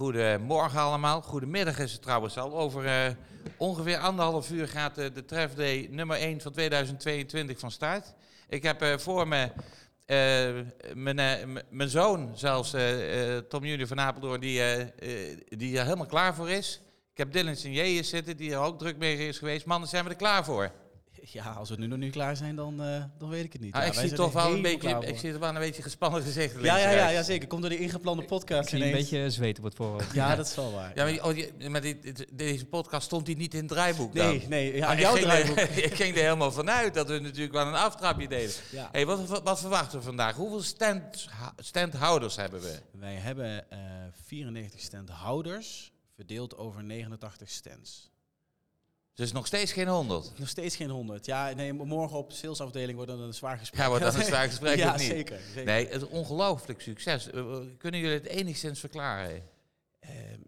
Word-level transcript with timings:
goedemorgen 0.00 0.80
allemaal. 0.80 1.22
Goedemiddag 1.22 1.78
is 1.78 1.92
het 1.92 2.02
trouwens 2.02 2.38
al. 2.38 2.58
Over 2.58 2.86
eh, 2.86 3.14
ongeveer 3.56 3.98
anderhalf 3.98 4.50
uur 4.50 4.68
gaat 4.68 4.98
eh, 4.98 5.06
de 5.14 5.24
Tref 5.24 5.54
Day 5.54 5.88
nummer 5.90 6.16
1 6.16 6.40
van 6.40 6.52
2022 6.52 7.58
van 7.58 7.70
start. 7.70 8.14
Ik 8.48 8.62
heb 8.62 8.82
eh, 8.82 8.98
voor 8.98 9.28
me 9.28 9.50
mijn, 11.70 11.88
zoon, 11.88 12.32
zelfs 12.34 12.74
Tom 13.48 13.64
Junior 13.64 13.86
van 13.86 14.00
Apeldoorn, 14.00 14.40
die, 14.40 14.62
die 15.48 15.78
er 15.78 15.84
helemaal 15.84 16.06
klaar 16.06 16.34
voor 16.34 16.50
is. 16.50 16.80
Ik 17.12 17.18
heb 17.18 17.32
Dylan 17.32 17.56
Signé 17.56 18.02
zitten, 18.02 18.36
die 18.36 18.52
er 18.52 18.58
ook 18.58 18.78
druk 18.78 18.96
mee 18.96 19.28
is 19.28 19.38
geweest. 19.38 19.66
Mannen, 19.66 19.88
zijn 19.88 20.04
we 20.04 20.10
er 20.10 20.16
klaar 20.16 20.44
voor? 20.44 20.70
Ja, 21.32 21.44
als 21.52 21.70
we 21.70 21.76
nu 21.76 21.86
nog 21.86 21.98
niet 21.98 22.12
klaar 22.12 22.36
zijn, 22.36 22.56
dan, 22.56 22.82
eh, 22.82 23.04
dan 23.18 23.28
weet 23.28 23.44
ik 23.44 23.52
het 23.52 23.62
niet. 23.62 23.74
Ah, 23.74 23.80
Ja, 23.80 23.86
ik 23.86 23.92
wij 23.92 24.00
zie 24.00 24.16
zijn 24.16 24.20
toch 24.30 24.34
er 24.42 24.42
wel 24.48 24.56
een 24.56 24.62
beetje, 24.62 24.88
ik 24.88 25.08
voor. 25.08 25.18
zie 25.18 25.32
er 25.32 25.38
wel 25.38 25.48
een 25.48 25.58
beetje 25.58 25.82
gespannen 25.82 26.22
gezicht 26.22 26.54
Ja, 26.62 26.76
ja, 26.78 26.90
ja, 26.90 27.08
ja, 27.08 27.22
zeker. 27.22 27.48
Komt 27.48 27.60
door 27.60 27.70
de 27.70 27.78
ingeplande 27.78 28.24
podcast 28.24 28.62
Ik 28.62 28.68
zie 28.78 28.84
een 28.86 28.92
beetje 28.92 29.30
zweet 29.30 29.58
op 29.58 29.64
het 29.64 29.74
voorhoofd. 29.74 30.14
Ja, 30.14 30.36
dat 30.36 30.46
is 30.46 30.54
wel 30.54 30.72
waar. 30.72 30.92
Ja, 30.94 31.02
maar, 31.02 31.12
die- 31.12 31.24
oh, 31.24 31.34
die- 31.58 31.68
maar 31.70 31.80
die- 31.80 31.98
deze 32.32 32.66
podcast 32.66 33.04
stond 33.04 33.26
die 33.26 33.36
niet 33.36 33.54
in 33.54 33.60
het 33.60 33.68
draaiboek 33.68 34.14
dan? 34.14 34.26
Nee, 34.26 34.46
nee. 34.48 34.76
Ja, 34.76 34.98
jouw 34.98 35.16
ik, 35.16 35.16
ging 35.22 35.30
draaiboek. 35.30 35.56
er, 35.58 35.84
ik 35.90 35.94
ging 35.94 36.14
er 36.16 36.22
helemaal 36.22 36.52
vanuit 36.52 36.94
dat 36.94 37.08
we 37.08 37.18
natuurlijk 37.18 37.52
wel 37.52 37.66
een 37.66 37.74
aftrapje 37.74 38.28
deden. 38.28 38.54
Ja. 38.70 38.88
Hey, 38.92 39.06
wat, 39.06 39.26
wat, 39.28 39.42
wat 39.42 39.60
verwachten 39.60 39.98
we 39.98 40.04
vandaag? 40.04 40.36
Hoeveel 40.36 40.62
stand, 40.62 41.28
standhouders 41.56 42.36
hebben 42.36 42.60
we? 42.60 42.78
Wij 42.92 43.14
hebben 43.14 43.70
eh 43.70 43.78
94 44.26 44.80
standhouders, 44.80 45.92
verdeeld 46.16 46.56
over 46.56 46.84
89 46.84 47.50
stands. 47.50 48.09
Dus 49.14 49.32
nog 49.32 49.46
steeds 49.46 49.72
geen 49.72 49.88
100. 49.88 50.38
Nog 50.38 50.48
steeds 50.48 50.76
geen 50.76 50.90
100. 50.90 51.26
Ja, 51.26 51.52
nee, 51.52 51.72
morgen 51.72 52.18
op 52.18 52.30
de 52.30 52.36
salesafdeling 52.36 52.96
wordt 52.96 53.10
dat 53.10 53.20
een 53.20 53.34
zwaar 53.34 53.58
gesprek. 53.58 53.80
Ja, 53.80 53.88
wordt 53.88 54.04
dat 54.04 54.14
een 54.14 54.24
zwaar 54.24 54.48
gesprek 54.54 54.76
ja, 54.76 54.96
niet? 54.96 55.00
zeker. 55.00 55.40
zeker. 55.46 55.64
Nee, 55.64 55.88
het 55.88 56.02
is 56.02 56.08
ongelooflijk 56.08 56.80
succes. 56.80 57.30
Eh, 57.30 57.56
Kunnen 57.78 58.00
jullie 58.00 58.16
het 58.16 58.26
enigszins 58.26 58.80
verklaren? 58.80 59.42
Ehm, 60.00 60.40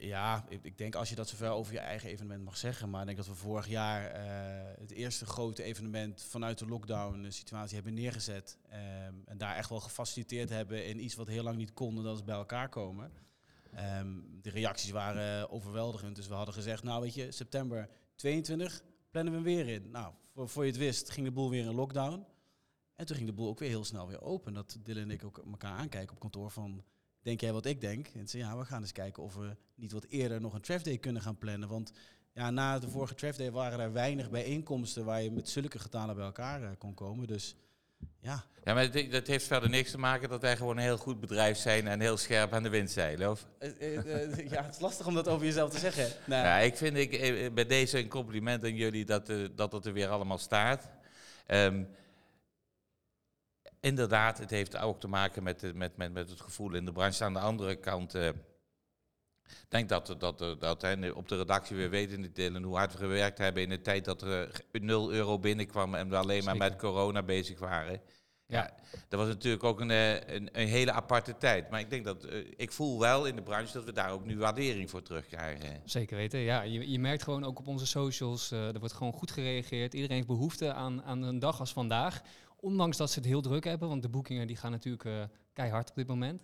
ja, 0.00 0.44
ik, 0.48 0.78
denk 0.78 0.94
als 0.94 1.08
je 1.08 1.14
dat 1.14 1.28
zover 1.28 1.50
over 1.50 1.72
je 1.72 1.78
eigen 1.78 2.08
evenement 2.08 2.44
mag 2.44 2.56
zeggen. 2.56 2.90
Maar 2.90 3.00
ik 3.00 3.06
denk 3.06 3.18
dat 3.18 3.26
we 3.26 3.34
vorig 3.34 3.68
jaar 3.68 4.10
eh, 4.10 4.80
het 4.80 4.90
eerste 4.90 5.26
grote 5.26 5.62
evenement 5.62 6.22
vanuit 6.28 6.58
de 6.58 6.66
lockdown 6.66 7.26
situatie 7.28 7.74
hebben 7.74 7.94
neergezet. 7.94 8.58
Ehm, 8.68 9.14
en 9.24 9.38
daar 9.38 9.56
echt 9.56 9.68
wel 9.68 9.80
gefaciliteerd 9.80 10.48
hebben 10.48 10.86
in 10.86 11.04
iets 11.04 11.14
wat 11.14 11.26
heel 11.26 11.42
lang 11.42 11.56
niet 11.56 11.72
kon. 11.72 11.96
En 11.96 12.02
dat 12.02 12.16
is 12.16 12.24
bij 12.24 12.34
elkaar 12.34 12.68
komen. 12.68 13.12
Ehm, 13.74 14.08
de 14.42 14.50
reacties 14.50 14.90
waren 14.90 15.50
overweldigend. 15.50 16.16
Dus 16.16 16.26
we 16.26 16.34
hadden 16.34 16.54
gezegd, 16.54 16.82
nou 16.82 17.02
weet 17.02 17.14
je, 17.14 17.32
september 17.32 17.88
22 18.14 18.84
plannen 19.10 19.32
we 19.32 19.38
hem 19.38 19.56
weer 19.56 19.68
in. 19.68 19.90
Nou, 19.90 20.14
voor, 20.32 20.48
voor 20.48 20.64
je 20.64 20.70
het 20.70 20.80
wist 20.80 21.10
ging 21.10 21.26
de 21.26 21.32
boel 21.32 21.50
weer 21.50 21.64
in 21.64 21.74
lockdown. 21.74 22.24
En 22.94 23.06
toen 23.06 23.16
ging 23.16 23.28
de 23.28 23.34
boel 23.34 23.48
ook 23.48 23.58
weer 23.58 23.68
heel 23.68 23.84
snel 23.84 24.08
weer 24.08 24.22
open. 24.22 24.54
Dat 24.54 24.78
Dylan 24.82 25.02
en 25.02 25.10
ik 25.10 25.24
ook 25.24 25.38
elkaar 25.38 25.76
aankijken 25.76 26.14
op 26.14 26.20
kantoor 26.20 26.50
van 26.50 26.84
denk 27.22 27.40
jij 27.40 27.52
wat 27.52 27.66
ik 27.66 27.80
denk? 27.80 28.06
En 28.06 28.28
zei, 28.28 28.42
ja, 28.42 28.58
we 28.58 28.64
gaan 28.64 28.80
eens 28.80 28.92
kijken 28.92 29.22
of 29.22 29.34
we 29.34 29.56
niet 29.74 29.92
wat 29.92 30.04
eerder 30.04 30.40
nog 30.40 30.54
een 30.54 30.60
Tref 30.60 30.82
Day 30.82 30.98
kunnen 30.98 31.22
gaan 31.22 31.38
plannen. 31.38 31.68
Want 31.68 31.92
ja, 32.32 32.50
na 32.50 32.78
de 32.78 32.88
vorige 32.88 33.14
Tref 33.14 33.36
Day 33.36 33.50
waren 33.50 33.80
er 33.80 33.92
weinig 33.92 34.30
bijeenkomsten 34.30 35.04
waar 35.04 35.22
je 35.22 35.30
met 35.30 35.48
zulke 35.48 35.78
getalen 35.78 36.14
bij 36.16 36.24
elkaar 36.24 36.62
eh, 36.62 36.70
kon 36.78 36.94
komen. 36.94 37.26
Dus 37.26 37.56
ja, 38.24 38.44
Ja, 38.64 38.74
maar 38.74 39.10
dat 39.10 39.26
heeft 39.26 39.46
verder 39.46 39.70
niks 39.70 39.90
te 39.90 39.98
maken 39.98 40.28
dat 40.28 40.40
wij 40.40 40.56
gewoon 40.56 40.76
een 40.76 40.82
heel 40.82 40.96
goed 40.96 41.20
bedrijf 41.20 41.58
zijn 41.58 41.88
en 41.88 42.00
heel 42.00 42.16
scherp 42.16 42.52
aan 42.52 42.62
de 42.62 42.68
wind 42.68 42.90
zeilen, 42.90 43.30
of? 43.30 43.46
Eh, 43.58 43.68
eh, 43.80 44.22
eh, 44.22 44.50
ja 44.50 44.62
het 44.62 44.74
is 44.74 44.80
lastig 44.80 45.06
om 45.06 45.14
dat 45.14 45.28
over 45.28 45.46
jezelf 45.46 45.70
te 45.70 45.78
zeggen. 45.78 46.08
Nou, 46.24 46.44
Ja, 46.44 46.58
ik 46.58 46.76
vind 46.76 46.96
ik, 46.96 47.10
bij 47.54 47.66
deze 47.66 47.98
een 47.98 48.08
compliment 48.08 48.64
aan 48.64 48.74
jullie 48.74 49.04
dat, 49.04 49.32
dat 49.54 49.72
het 49.72 49.86
er 49.86 49.92
weer 49.92 50.08
allemaal 50.08 50.38
staat. 50.38 50.88
Ehm, 51.46 51.84
inderdaad, 53.80 54.38
het 54.38 54.50
heeft 54.50 54.76
ook 54.76 55.00
te 55.00 55.08
maken 55.08 55.42
met, 55.42 55.74
met, 55.74 55.96
met, 55.96 56.12
met 56.12 56.30
het 56.30 56.40
gevoel 56.40 56.74
in 56.74 56.84
de 56.84 56.92
branche. 56.92 57.24
Aan 57.24 57.32
de 57.32 57.38
andere 57.38 57.76
kant, 57.76 58.14
ik 59.46 59.66
denk 59.68 59.88
dat, 59.88 60.06
dat, 60.06 60.20
dat, 60.20 60.60
dat 60.60 61.12
op 61.14 61.28
de 61.28 61.36
redactie 61.36 61.76
weer 61.76 61.90
weten 61.90 62.20
niet 62.20 62.34
delen 62.34 62.62
hoe 62.62 62.76
hard 62.76 62.92
we 62.92 62.98
gewerkt 62.98 63.38
hebben 63.38 63.62
in 63.62 63.68
de 63.68 63.80
tijd 63.80 64.04
dat 64.04 64.22
er 64.22 64.62
eh, 64.72 64.80
0 64.80 65.12
euro 65.12 65.38
binnenkwam 65.38 65.94
en 65.94 66.08
we 66.08 66.16
alleen 66.16 66.44
maar 66.44 66.56
met 66.56 66.76
corona 66.76 67.22
bezig 67.22 67.58
waren. 67.58 68.00
Ja, 68.46 68.58
Ja. 68.58 68.74
dat 69.08 69.20
was 69.20 69.28
natuurlijk 69.28 69.64
ook 69.64 69.80
een, 69.80 69.90
eh, 69.90 70.14
een, 70.14 70.48
een 70.52 70.68
hele 70.68 70.92
aparte 70.92 71.36
tijd. 71.38 71.70
Maar 71.70 71.80
ik 71.80 71.90
denk 71.90 72.04
dat, 72.04 72.24
eh, 72.24 72.38
ik 72.56 72.72
voel 72.72 72.98
wel 73.00 73.24
in 73.26 73.36
de 73.36 73.42
branche 73.42 73.72
dat 73.72 73.84
we 73.84 73.92
daar 73.92 74.10
ook 74.10 74.24
nu 74.24 74.38
waardering 74.38 74.90
voor 74.90 75.02
terugkrijgen. 75.02 75.80
Zeker 75.84 76.16
weten. 76.16 76.38
Ja, 76.38 76.62
je, 76.62 76.90
je 76.90 76.98
merkt 76.98 77.22
gewoon 77.22 77.44
ook 77.44 77.58
op 77.58 77.66
onze 77.66 77.86
socials, 77.86 78.50
eh, 78.50 78.66
er 78.74 78.78
wordt 78.78 78.94
gewoon 78.94 79.12
goed 79.12 79.30
gereageerd. 79.30 79.94
Iedereen 79.94 80.16
heeft 80.16 80.28
behoefte 80.28 80.72
aan, 80.72 81.02
aan 81.02 81.22
een 81.22 81.38
dag 81.38 81.60
als 81.60 81.72
vandaag. 81.72 82.22
Ondanks 82.56 82.96
dat 82.96 83.10
ze 83.10 83.18
het 83.18 83.28
heel 83.28 83.42
druk 83.42 83.64
hebben, 83.64 83.88
want 83.88 84.02
de 84.02 84.08
boekingen 84.08 84.46
die 84.46 84.56
gaan 84.56 84.70
natuurlijk 84.70 85.04
eh, 85.04 85.22
keihard 85.52 85.90
op 85.90 85.96
dit 85.96 86.06
moment. 86.06 86.42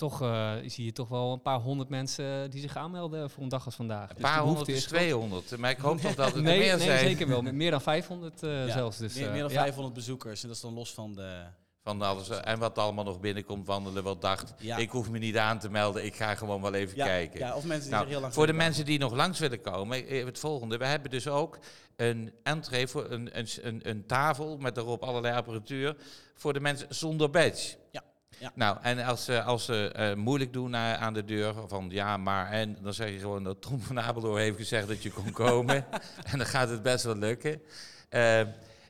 Toch 0.00 0.22
eh, 0.22 0.52
zie 0.66 0.84
je 0.84 0.92
toch 0.92 1.08
wel 1.08 1.32
een 1.32 1.42
paar 1.42 1.58
honderd 1.60 1.88
mensen 1.88 2.50
die 2.50 2.60
zich 2.60 2.76
aanmelden 2.76 3.30
voor 3.30 3.42
een 3.42 3.48
dag 3.48 3.64
als 3.64 3.74
vandaag. 3.74 4.08
Een 4.08 4.14
Dus 4.14 4.24
paar 4.24 4.36
de 4.38 4.42
honderd 4.46 4.68
is 4.68 4.86
groot. 4.86 4.98
200, 5.00 5.56
maar 5.56 5.70
ik 5.70 5.78
hoop 5.78 6.00
toch 6.00 6.14
dat 6.14 6.26
het 6.26 6.34
er 6.36 6.42
Nee, 6.42 6.58
meer 6.58 6.76
nee 6.76 6.86
zijn. 6.86 6.98
zeker 6.98 7.28
wel. 7.28 7.42
Met 7.42 7.54
meer 7.62 7.70
dan 7.70 7.80
500 7.80 8.42
eh, 8.42 8.66
ja, 8.66 8.72
zelfs. 8.72 8.96
Dus, 8.98 9.14
meer, 9.14 9.26
eh, 9.26 9.32
meer 9.32 9.42
dan 9.42 9.50
ja. 9.52 9.60
500 9.60 9.94
bezoekers. 9.94 10.40
En 10.42 10.46
dat 10.48 10.56
is 10.56 10.62
dan 10.62 10.74
los 10.74 10.94
van 10.94 11.14
de... 11.14 11.42
Van 11.82 12.02
alles, 12.02 12.28
eh, 12.28 12.38
en 12.42 12.58
wat 12.58 12.78
allemaal 12.78 13.04
nog 13.04 13.20
binnenkomt 13.20 13.66
wandelen, 13.66 14.02
wat 14.02 14.20
dacht, 14.20 14.54
Ja. 14.58 14.76
ik 14.76 14.90
hoef 14.90 15.10
me 15.10 15.18
niet 15.18 15.36
aan 15.36 15.58
te 15.58 15.70
melden, 15.70 16.04
ik 16.04 16.14
ga 16.14 16.34
gewoon 16.34 16.62
wel 16.62 16.74
even 16.74 16.96
Ja, 16.96 17.04
kijken. 17.06 17.38
ja, 17.40 17.54
of 17.54 17.64
mensen 17.64 17.82
die 17.82 17.90
Nou, 17.90 18.04
er 18.04 18.10
heel 18.10 18.20
lang 18.20 18.34
voor 18.34 18.46
de 18.46 18.52
mensen 18.52 18.84
die 18.84 18.98
nog 18.98 19.12
langs 19.14 19.38
willen 19.38 19.60
komen, 19.60 20.06
eh, 20.06 20.24
het 20.24 20.38
volgende. 20.38 20.76
We 20.76 20.86
hebben 20.86 21.10
dus 21.10 21.28
ook 21.28 21.58
een 21.96 22.32
entree 22.42 22.86
voor 22.86 23.10
een, 23.10 23.38
een, 23.38 23.46
een, 23.62 23.80
een 23.88 24.06
tafel 24.06 24.56
met 24.56 24.74
daarop 24.74 25.02
allerlei 25.02 25.34
apparatuur 25.36 25.96
voor 26.34 26.52
de 26.52 26.60
mensen 26.60 26.86
zonder 26.94 27.30
badge. 27.30 27.76
Ja, 27.90 28.02
ja. 28.40 28.52
Nou, 28.54 28.76
en 28.82 29.04
als 29.04 29.24
ze, 29.24 29.42
als 29.42 29.64
ze 29.64 29.92
eh, 29.92 30.14
moeilijk 30.14 30.52
doen 30.52 30.74
eh, 30.74 31.02
aan 31.02 31.14
de 31.14 31.24
deur 31.24 31.54
van 31.66 31.86
ja, 31.90 32.16
maar 32.16 32.50
en, 32.50 32.76
dan 32.82 32.94
zeg 32.94 33.10
je 33.10 33.18
gewoon 33.18 33.44
dat 33.44 33.62
Tom 33.62 33.80
van 33.80 34.00
Apeldoorn 34.00 34.40
heeft 34.40 34.56
gezegd 34.56 34.88
dat 34.88 35.02
je 35.02 35.10
kon 35.10 35.32
komen. 35.44 35.84
en 36.24 36.38
dan 36.38 36.46
gaat 36.46 36.68
het 36.68 36.82
best 36.82 37.04
wel 37.04 37.16
lukken. 37.16 37.62
Eh, 38.08 38.40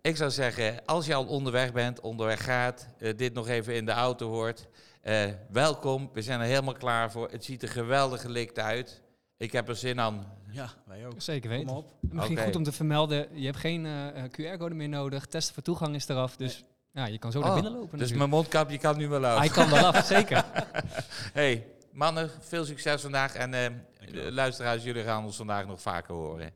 ik 0.00 0.16
zou 0.16 0.30
zeggen, 0.30 0.84
als 0.84 1.06
je 1.06 1.14
al 1.14 1.26
onderweg 1.26 1.72
bent, 1.72 2.00
onderweg 2.00 2.44
gaat, 2.44 2.88
eh, 2.98 3.16
dit 3.16 3.34
nog 3.34 3.48
even 3.48 3.74
in 3.74 3.84
de 3.84 3.92
auto 3.92 4.28
hoort, 4.28 4.68
eh, 5.06 5.24
welkom. 5.50 6.10
We 6.12 6.22
zijn 6.22 6.40
er 6.40 6.46
helemaal 6.46 6.74
klaar 6.74 7.10
voor. 7.10 7.28
Het 7.30 7.44
ziet 7.44 7.62
er 7.62 7.68
geweldig 7.68 8.20
gelikt 8.20 8.58
uit. 8.58 9.02
Ik 9.36 9.52
heb 9.52 9.68
er 9.68 9.76
zin 9.76 10.00
aan. 10.00 10.26
Ja, 10.50 10.70
wij 10.84 11.06
ook. 11.06 11.12
Zeker 11.16 11.50
Kom 11.50 11.58
weten. 11.58 11.76
op. 11.76 11.92
Misschien 12.00 12.38
goed 12.38 12.56
om 12.56 12.62
te 12.62 12.72
vermelden, 12.72 13.28
je 13.32 13.44
hebt 13.44 13.58
geen 13.58 13.86
eh, 13.86 14.24
eh, 14.24 14.30
QR-code 14.30 14.74
meer 14.74 14.88
nodig. 14.88 15.26
Testen 15.26 15.54
voor 15.54 15.62
toegang 15.62 15.94
is 15.94 16.08
eraf. 16.08 16.36
Dus 16.36 16.64
ja, 16.96 17.06
je 17.06 17.18
kan 17.18 17.32
zo 17.32 17.40
naar 17.40 17.48
Oh, 17.48 17.54
binnen 17.54 17.72
lopen 17.72 17.98
Dus 17.98 18.00
natuurlijk. 18.00 18.18
mijn 18.18 18.30
mondkapje 18.30 18.78
kan 18.78 18.96
nu 18.96 19.08
wel 19.08 19.26
af. 19.26 19.38
Hij 19.38 19.48
kan 19.48 19.70
wel 19.70 19.86
af, 19.86 20.04
zeker. 20.06 20.44
Hey, 21.32 21.66
mannen, 21.92 22.30
veel 22.40 22.64
succes 22.64 23.02
vandaag. 23.02 23.34
En 23.34 23.54
eh, 23.54 23.70
luisteraars, 24.30 24.82
jullie 24.82 25.02
gaan 25.04 25.24
ons 25.24 25.36
vandaag 25.36 25.66
nog 25.66 25.80
vaker 25.80 26.14
horen. 26.14 26.50